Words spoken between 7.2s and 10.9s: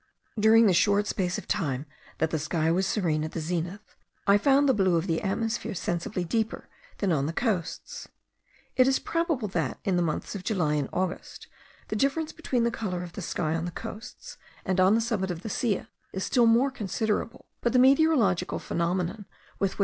the coasts. It is probable that, in the months of July and